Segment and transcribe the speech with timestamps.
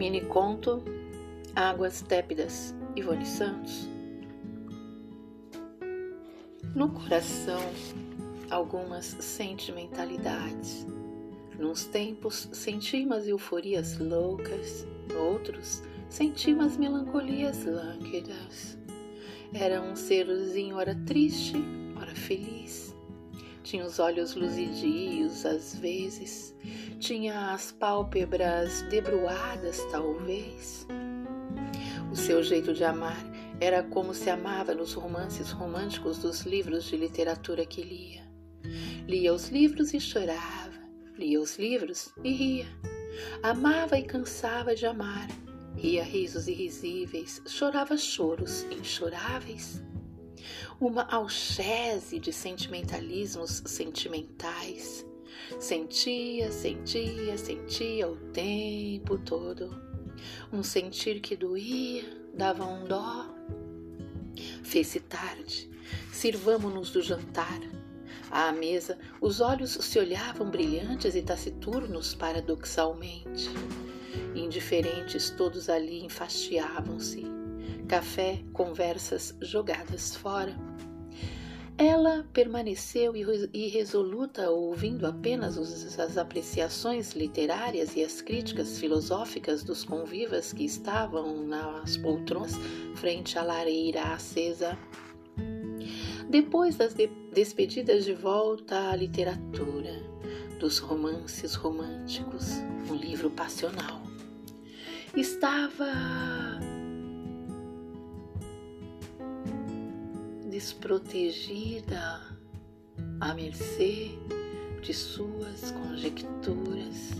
[0.00, 0.82] Mini conto
[1.54, 3.86] Águas Tépidas, Ivone Santos.
[6.74, 7.60] No coração,
[8.48, 10.86] algumas sentimentalidades.
[11.58, 18.78] Nos tempos, senti umas euforias loucas, outros, senti umas melancolias lânguidas.
[19.52, 21.56] Era um serzinho, ora triste,
[22.00, 22.96] ora feliz.
[23.70, 26.52] Tinha os olhos luzidios às vezes,
[26.98, 30.88] tinha as pálpebras debruadas, talvez.
[32.10, 33.24] O seu jeito de amar
[33.60, 38.24] era como se amava nos romances românticos dos livros de literatura que lia.
[39.06, 40.74] Lia os livros e chorava,
[41.16, 42.66] lia os livros e ria.
[43.40, 45.28] Amava e cansava de amar,
[45.76, 49.80] ria risos irrisíveis, chorava choros inchoráveis.
[50.80, 55.04] Uma alchese de sentimentalismos sentimentais.
[55.58, 59.78] Sentia, sentia, sentia o tempo todo.
[60.50, 63.26] Um sentir que doía, dava um dó.
[64.62, 65.70] Fez-se tarde,
[66.10, 67.60] sirvamo-nos do jantar.
[68.30, 73.50] À mesa, os olhos se olhavam brilhantes e taciturnos paradoxalmente.
[74.34, 77.39] Indiferentes, todos ali enfastiavam-se.
[77.88, 80.54] Café, conversas jogadas fora.
[81.76, 83.14] Ela permaneceu
[83.54, 85.56] irresoluta, ouvindo apenas
[85.98, 92.52] as apreciações literárias e as críticas filosóficas dos convivas que estavam nas poltronas
[92.96, 94.78] frente à lareira acesa.
[96.28, 100.02] Depois das de despedidas de volta à literatura,
[100.58, 102.58] dos romances românticos,
[102.90, 104.02] um livro passional.
[105.16, 105.86] Estava
[110.50, 112.20] desprotegida,
[113.20, 114.10] à mercê
[114.82, 117.12] de suas conjecturas.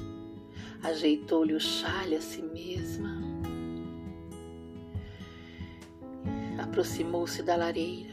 [0.83, 3.23] Ajeitou-lhe o chale a si mesma.
[6.59, 8.11] Aproximou-se da lareira.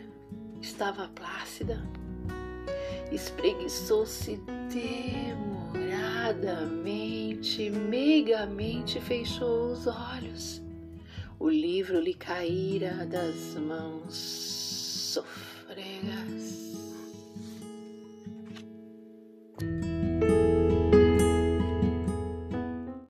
[0.62, 1.86] Estava plácida.
[3.12, 4.40] Espreguiçou-se
[4.70, 10.62] demoradamente, meigamente fechou os olhos.
[11.40, 14.57] O livro lhe caíra das mãos
[15.18, 16.67] sufregas.